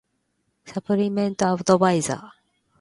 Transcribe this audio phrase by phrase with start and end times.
[0.65, 2.41] サプリメントアドバイザー